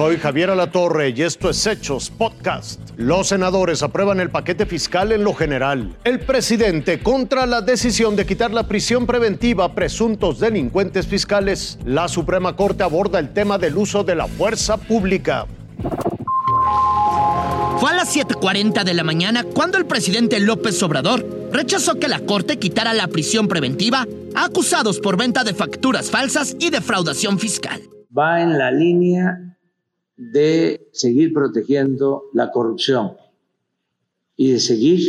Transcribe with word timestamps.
Soy 0.00 0.16
Javier 0.16 0.48
Alatorre 0.48 1.10
y 1.10 1.20
esto 1.20 1.50
es 1.50 1.66
Hechos 1.66 2.08
Podcast. 2.08 2.80
Los 2.96 3.28
senadores 3.28 3.82
aprueban 3.82 4.18
el 4.18 4.30
paquete 4.30 4.64
fiscal 4.64 5.12
en 5.12 5.24
lo 5.24 5.34
general. 5.34 5.94
El 6.04 6.20
presidente 6.20 7.00
contra 7.00 7.44
la 7.44 7.60
decisión 7.60 8.16
de 8.16 8.24
quitar 8.24 8.50
la 8.50 8.66
prisión 8.66 9.04
preventiva 9.04 9.66
a 9.66 9.74
presuntos 9.74 10.40
delincuentes 10.40 11.06
fiscales. 11.06 11.78
La 11.84 12.08
Suprema 12.08 12.56
Corte 12.56 12.82
aborda 12.82 13.18
el 13.18 13.34
tema 13.34 13.58
del 13.58 13.76
uso 13.76 14.02
de 14.02 14.14
la 14.14 14.26
fuerza 14.26 14.78
pública. 14.78 15.46
Fue 17.78 17.90
a 17.90 17.96
las 17.96 18.16
7.40 18.16 18.84
de 18.84 18.94
la 18.94 19.04
mañana 19.04 19.44
cuando 19.44 19.76
el 19.76 19.84
presidente 19.84 20.40
López 20.40 20.82
Obrador 20.82 21.50
rechazó 21.52 21.96
que 21.96 22.08
la 22.08 22.20
Corte 22.20 22.58
quitara 22.58 22.94
la 22.94 23.08
prisión 23.08 23.48
preventiva 23.48 24.06
a 24.34 24.44
acusados 24.46 24.98
por 24.98 25.18
venta 25.18 25.44
de 25.44 25.52
facturas 25.52 26.10
falsas 26.10 26.56
y 26.58 26.70
defraudación 26.70 27.38
fiscal. 27.38 27.82
Va 28.16 28.40
en 28.40 28.56
la 28.56 28.70
línea 28.70 29.50
de 30.20 30.90
seguir 30.92 31.32
protegiendo 31.32 32.24
la 32.34 32.50
corrupción 32.50 33.12
y 34.36 34.52
de 34.52 34.60
seguir 34.60 35.00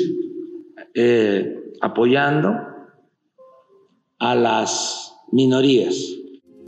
eh, 0.93 1.73
apoyando 1.81 2.53
a 4.19 4.35
las 4.35 5.13
minorías. 5.33 5.95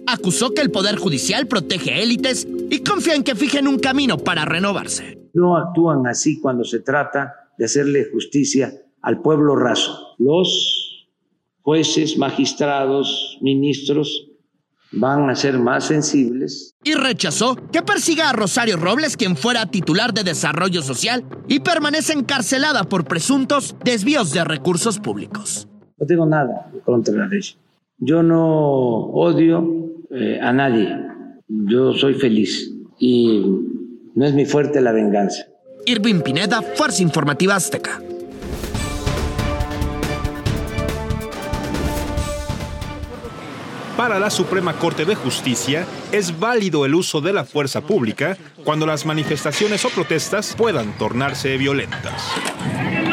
Acusó 0.05 0.53
que 0.53 0.61
el 0.61 0.71
Poder 0.71 0.97
Judicial 0.97 1.47
protege 1.47 2.03
élites 2.03 2.45
y 2.69 2.79
confía 2.79 3.15
en 3.15 3.23
que 3.23 3.35
fijen 3.35 3.65
un 3.65 3.79
camino 3.79 4.17
para 4.17 4.43
renovarse. 4.43 5.29
No 5.33 5.55
actúan 5.55 6.05
así 6.05 6.41
cuando 6.41 6.65
se 6.65 6.81
trata 6.81 7.33
de 7.57 7.65
hacerle 7.65 8.09
justicia 8.11 8.73
al 9.01 9.21
pueblo 9.21 9.55
raso. 9.55 10.15
Los 10.17 11.07
jueces, 11.61 12.17
magistrados, 12.17 13.37
ministros 13.39 14.32
van 14.93 15.29
a 15.29 15.35
ser 15.35 15.57
más 15.57 15.85
sensibles. 15.85 16.75
Y 16.83 16.93
rechazó 16.93 17.55
que 17.71 17.81
persiga 17.81 18.29
a 18.29 18.33
Rosario 18.33 18.77
Robles, 18.77 19.17
quien 19.17 19.35
fuera 19.35 19.65
titular 19.65 20.13
de 20.13 20.23
Desarrollo 20.23 20.81
Social 20.81 21.23
y 21.47 21.59
permanece 21.59 22.13
encarcelada 22.13 22.83
por 22.83 23.05
presuntos 23.05 23.75
desvíos 23.83 24.31
de 24.31 24.43
recursos 24.43 24.99
públicos. 24.99 25.67
No 25.97 26.05
tengo 26.05 26.25
nada 26.25 26.71
contra 26.85 27.13
la 27.13 27.27
ley. 27.27 27.41
Yo 27.97 28.23
no 28.23 28.45
odio 29.11 29.93
eh, 30.11 30.39
a 30.41 30.51
nadie. 30.51 30.89
Yo 31.47 31.93
soy 31.93 32.15
feliz 32.15 32.71
y 32.99 33.43
no 34.15 34.25
es 34.25 34.33
mi 34.33 34.45
fuerte 34.45 34.81
la 34.81 34.91
venganza. 34.91 35.45
Irving 35.85 36.21
Pineda, 36.21 36.61
Fuerza 36.61 37.03
Informativa 37.03 37.55
Azteca. 37.55 38.01
Para 44.03 44.19
la 44.19 44.29
Suprema 44.29 44.73
Corte 44.73 45.05
de 45.05 45.15
Justicia, 45.15 45.87
es 46.11 46.37
válido 46.37 46.85
el 46.85 46.93
uso 46.93 47.21
de 47.21 47.31
la 47.31 47.45
fuerza 47.45 47.79
pública 47.79 48.37
cuando 48.65 48.85
las 48.85 49.05
manifestaciones 49.05 49.85
o 49.85 49.89
protestas 49.89 50.55
puedan 50.57 50.91
tornarse 50.97 51.55
violentas. 51.55 52.29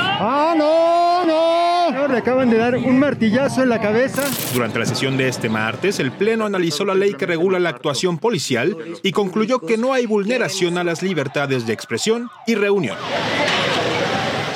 ¡Ah, 0.03 0.53
no, 0.59 1.25
no! 1.25 2.09
Le 2.09 2.19
acaban 2.19 2.51
de 2.51 2.57
dar 2.57 2.77
un 2.77 2.99
martillazo 2.99 3.63
en 3.63 3.69
la 3.69 3.81
cabeza. 3.81 4.25
Durante 4.53 4.81
la 4.81 4.85
sesión 4.85 5.17
de 5.17 5.29
este 5.29 5.49
martes, 5.49 6.01
el 6.01 6.11
Pleno 6.11 6.45
analizó 6.45 6.85
la 6.85 6.97
ley 6.97 7.15
que 7.15 7.27
regula 7.27 7.61
la 7.61 7.69
actuación 7.69 8.19
policial 8.19 8.77
y 9.05 9.13
concluyó 9.13 9.61
que 9.61 9.79
no 9.79 9.93
hay 9.93 10.07
vulneración 10.07 10.77
a 10.77 10.83
las 10.83 11.05
libertades 11.05 11.69
de 11.69 11.73
expresión 11.73 12.31
y 12.49 12.57
reunión 12.57 12.97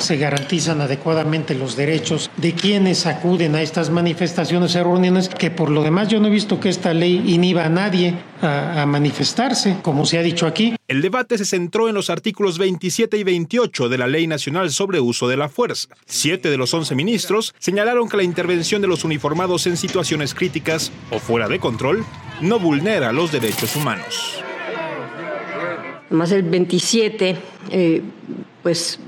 se 0.05 0.17
garantizan 0.17 0.81
adecuadamente 0.81 1.55
los 1.55 1.75
derechos 1.75 2.29
de 2.37 2.53
quienes 2.53 3.05
acuden 3.05 3.55
a 3.55 3.61
estas 3.61 3.89
manifestaciones 3.89 4.75
y 4.75 4.79
reuniones, 4.79 5.29
que 5.29 5.51
por 5.51 5.69
lo 5.69 5.83
demás 5.83 6.07
yo 6.07 6.19
no 6.19 6.27
he 6.27 6.31
visto 6.31 6.59
que 6.59 6.69
esta 6.69 6.93
ley 6.93 7.23
inhiba 7.25 7.65
a 7.65 7.69
nadie 7.69 8.13
a, 8.41 8.83
a, 8.83 8.85
manifestarse, 8.85 9.77
como 9.81 10.05
se 10.05 10.17
ha 10.17 10.21
dicho 10.21 10.45
aquí. 10.45 10.75
El 10.87 11.01
debate 11.01 11.37
se 11.37 11.45
centró 11.45 11.89
en 11.89 11.95
los 11.95 12.09
artículos 12.09 12.57
27 12.59 13.17
y 13.17 13.23
28 13.23 13.89
de 13.89 13.97
la 13.97 14.07
Ley 14.07 14.27
Nacional 14.27 14.69
sobre 14.71 14.99
Uso 14.99 15.27
de 15.27 15.37
la 15.37 15.49
Fuerza. 15.49 15.87
Siete 16.05 16.49
de 16.49 16.57
los 16.57 16.73
once 16.73 16.93
ministros 16.93 17.55
señalaron 17.57 18.07
que 18.07 18.17
la 18.17 18.23
intervención 18.23 18.81
de 18.81 18.87
los 18.87 19.03
uniformados 19.03 19.65
en 19.65 19.77
situaciones 19.77 20.35
críticas 20.35 20.91
o 21.09 21.19
fuera 21.19 21.47
de 21.47 21.59
control 21.59 22.05
no 22.41 22.59
vulnera 22.59 23.11
los 23.11 23.31
derechos 23.31 23.75
humanos. 23.75 24.43
Además, 26.07 26.31
el 26.31 26.43
27, 26.43 27.35
eh, 27.71 28.01
pues 28.61 28.99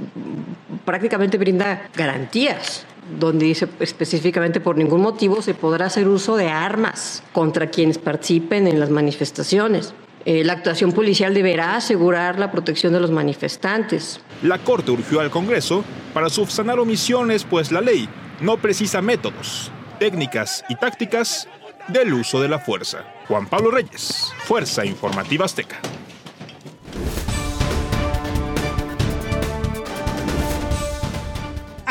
prácticamente 0.87 1.37
brinda 1.37 1.89
garantías 1.93 2.85
donde 3.19 3.45
dice 3.45 3.67
específicamente 3.81 4.61
por 4.61 4.77
ningún 4.77 5.01
motivo 5.01 5.41
se 5.41 5.53
podrá 5.53 5.87
hacer 5.87 6.07
uso 6.07 6.37
de 6.37 6.47
armas 6.47 7.23
contra 7.33 7.67
quienes 7.67 7.97
participen 7.97 8.67
en 8.67 8.79
las 8.79 8.89
manifestaciones. 8.89 9.93
Eh, 10.23 10.45
la 10.45 10.53
actuación 10.53 10.93
policial 10.93 11.33
deberá 11.33 11.75
asegurar 11.75 12.39
la 12.39 12.51
protección 12.51 12.93
de 12.93 13.01
los 13.01 13.11
manifestantes. 13.11 14.21
La 14.43 14.59
Corte 14.59 14.91
urgió 14.91 15.19
al 15.19 15.29
Congreso 15.29 15.83
para 16.13 16.29
subsanar 16.29 16.79
omisiones, 16.79 17.43
pues 17.43 17.71
la 17.71 17.81
ley 17.81 18.07
no 18.39 18.57
precisa 18.57 19.01
métodos, 19.01 19.71
técnicas 19.99 20.63
y 20.69 20.75
tácticas 20.75 21.49
del 21.89 22.13
uso 22.13 22.41
de 22.41 22.47
la 22.47 22.59
fuerza. 22.59 23.05
Juan 23.27 23.47
Pablo 23.47 23.71
Reyes, 23.71 24.31
Fuerza 24.39 24.85
Informativa 24.85 25.45
Azteca. 25.45 25.79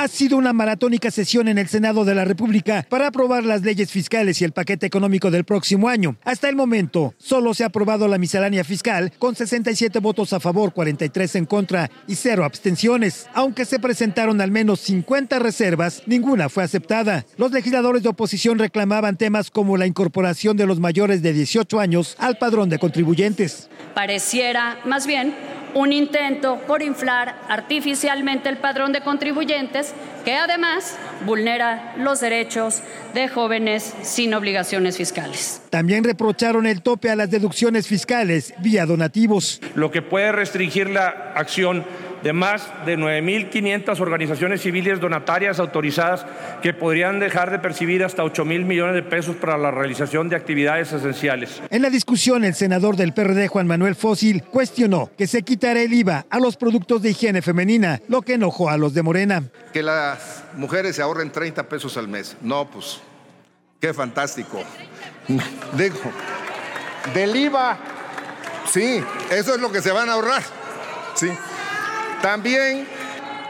Ha 0.07 0.09
sido 0.09 0.37
una 0.37 0.53
maratónica 0.53 1.11
sesión 1.11 1.49
en 1.49 1.59
el 1.59 1.67
Senado 1.67 2.05
de 2.05 2.15
la 2.15 2.25
República 2.25 2.87
para 2.89 3.09
aprobar 3.09 3.43
las 3.43 3.63
leyes 3.63 3.91
fiscales 3.91 4.41
y 4.41 4.45
el 4.45 4.53
paquete 4.53 4.87
económico 4.87 5.33
del 5.33 5.43
próximo 5.43 5.89
año. 5.89 6.17
Hasta 6.23 6.49
el 6.49 6.55
momento, 6.55 7.15
solo 7.19 7.53
se 7.55 7.65
ha 7.65 7.67
aprobado 7.67 8.07
la 8.07 8.17
miscelánea 8.17 8.63
fiscal 8.63 9.13
con 9.19 9.35
67 9.35 9.99
votos 9.99 10.33
a 10.33 10.39
favor, 10.39 10.73
43 10.73 11.35
en 11.35 11.47
contra 11.47 11.91
y 12.07 12.15
cero 12.15 12.45
abstenciones. 12.45 13.27
Aunque 13.35 13.65
se 13.65 13.81
presentaron 13.81 14.41
al 14.41 14.53
menos 14.53 14.79
50 14.83 15.41
reservas, 15.41 16.05
ninguna 16.07 16.49
fue 16.51 16.63
aceptada. 16.63 17.27
Los 17.37 17.51
legisladores 17.51 18.05
de 18.05 18.11
oposición 18.11 18.61
reclamaban 18.61 19.17
temas 19.17 19.51
como 19.51 19.77
la 19.77 19.89
incorporación 19.89 20.57
de 20.57 20.67
los 20.67 20.79
mayores 20.79 21.21
de 21.21 21.33
18 21.33 21.81
años 21.81 22.15
al 22.21 22.39
padrón 22.39 22.69
de 22.69 22.79
contribuyentes. 22.79 23.69
Pareciera, 23.93 24.79
más 24.85 25.05
bien, 25.09 25.35
un 25.75 25.93
intento 25.93 26.59
por 26.67 26.83
inflar 26.83 27.37
artificialmente 27.49 28.49
el 28.49 28.59
padrón 28.59 28.93
de 28.93 29.01
contribuyentes 29.01 29.95
que 30.25 30.35
además 30.35 30.97
vulnera 31.25 31.95
los 31.99 32.21
derechos 32.21 32.83
de 33.15 33.29
jóvenes 33.29 33.95
sin 34.03 34.35
obligaciones 34.35 34.97
fiscales. 34.97 35.63
También 35.71 36.03
reprocharon 36.05 36.67
el 36.67 36.83
tope 36.83 37.11
a 37.11 37.17
las 37.17 37.31
deducciones 37.31 37.87
fiscales 37.87 38.55
vía 38.59 38.87
donativos. 38.87 39.61
Lo 39.75 39.91
que 39.91 40.03
puede 40.03 40.33
restringir 40.33 40.91
la 40.91 41.33
acción 41.35 41.85
de 42.27 42.33
más 42.33 42.73
de 42.85 42.99
9.500 42.99 44.01
organizaciones 44.01 44.61
civiles 44.61 44.99
donatarias 44.99 45.61
autorizadas 45.61 46.27
que 46.61 46.75
podrían 46.75 47.21
dejar 47.21 47.53
de 47.53 47.61
percibir 47.61 48.03
hasta 48.03 48.25
8 48.25 48.45
mil 48.45 48.65
millones 48.65 48.97
de 48.97 49.05
pesos 49.05 49.37
para 49.37 49.57
la 49.57 49.71
realización 49.71 50.29
de 50.29 50.35
actividades 50.35 50.93
esenciales. 50.93 51.63
En 51.71 51.83
la 51.83 51.89
discusión, 51.89 52.43
el 52.43 52.57
senador 52.57 52.97
del 52.97 53.13
PRD, 53.13 53.47
Juan 53.47 53.69
Manuel 53.69 53.95
Fósil, 53.95 54.43
cuestionó 54.43 55.09
que 55.17 55.29
se 55.29 55.43
quitara 55.43 55.81
el 55.81 55.93
IVA 55.93 56.27
a 56.29 56.41
los 56.41 56.57
productos 56.57 57.01
de 57.01 57.11
higiene 57.11 57.43
femenina, 57.43 58.01
lo 58.09 58.23
que 58.23 58.35
enojó 58.35 58.71
a 58.71 58.77
los 58.77 58.93
de 58.93 59.05
Morena. 59.05 59.45
Que 59.73 59.85
las 59.85 60.43
mujeres 60.57 60.97
se 60.97 61.03
ahorren 61.03 61.31
30 61.31 61.69
pesos 61.69 61.97
al 61.97 62.09
mes. 62.09 62.37
No, 62.41 62.69
pues, 62.69 62.99
qué 63.81 63.95
fantástico. 63.95 64.65
Digo, 65.79 65.97
del 67.15 67.37
IVA, 67.37 67.79
sí, 68.69 69.01
eso 69.31 69.55
es 69.55 69.61
lo 69.61 69.71
que 69.71 69.81
se 69.81 69.93
van 69.93 70.09
a 70.09 70.15
ahorrar. 70.15 70.43
Sí. 71.15 71.31
También, 72.23 72.87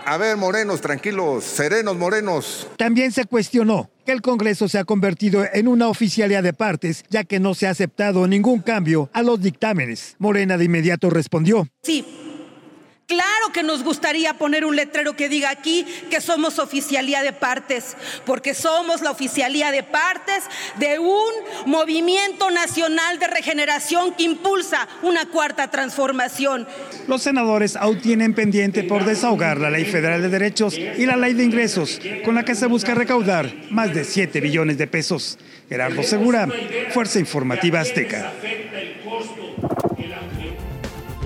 a 0.04 0.16
ver, 0.16 0.36
morenos, 0.36 0.80
tranquilos, 0.80 1.44
serenos, 1.44 1.96
morenos. 1.96 2.68
También 2.76 3.12
se 3.12 3.24
cuestionó 3.24 3.90
que 4.04 4.12
el 4.12 4.22
Congreso 4.22 4.68
se 4.68 4.78
ha 4.78 4.84
convertido 4.84 5.44
en 5.52 5.68
una 5.68 5.88
oficialía 5.88 6.42
de 6.42 6.52
partes, 6.52 7.04
ya 7.10 7.24
que 7.24 7.40
no 7.40 7.54
se 7.54 7.66
ha 7.66 7.70
aceptado 7.70 8.26
ningún 8.26 8.60
cambio 8.60 9.10
a 9.12 9.22
los 9.22 9.40
dictámenes. 9.40 10.16
Morena 10.18 10.56
de 10.56 10.64
inmediato 10.64 11.10
respondió. 11.10 11.66
Sí. 11.82 12.15
Claro 13.06 13.52
que 13.52 13.62
nos 13.62 13.84
gustaría 13.84 14.34
poner 14.34 14.64
un 14.64 14.74
letrero 14.74 15.14
que 15.14 15.28
diga 15.28 15.48
aquí 15.50 15.86
que 16.10 16.20
somos 16.20 16.58
oficialía 16.58 17.22
de 17.22 17.32
partes, 17.32 17.96
porque 18.24 18.52
somos 18.52 19.00
la 19.00 19.12
oficialía 19.12 19.70
de 19.70 19.84
partes 19.84 20.42
de 20.80 20.98
un 20.98 21.30
movimiento 21.66 22.50
nacional 22.50 23.20
de 23.20 23.28
regeneración 23.28 24.12
que 24.14 24.24
impulsa 24.24 24.88
una 25.02 25.26
cuarta 25.26 25.70
transformación. 25.70 26.66
Los 27.06 27.22
senadores 27.22 27.76
aún 27.76 28.00
tienen 28.00 28.34
pendiente 28.34 28.82
por 28.82 29.04
desahogar 29.04 29.60
la 29.60 29.70
Ley 29.70 29.84
Federal 29.84 30.20
de 30.20 30.28
Derechos 30.28 30.76
y 30.76 31.06
la 31.06 31.16
Ley 31.16 31.34
de 31.34 31.44
Ingresos, 31.44 32.00
con 32.24 32.34
la 32.34 32.44
que 32.44 32.56
se 32.56 32.66
busca 32.66 32.96
recaudar 32.96 33.54
más 33.70 33.94
de 33.94 34.02
7 34.02 34.40
billones 34.40 34.78
de 34.78 34.88
pesos. 34.88 35.38
Gerardo 35.68 36.02
Segura, 36.02 36.48
Fuerza 36.90 37.20
Informativa 37.20 37.78
Azteca. 37.78 38.32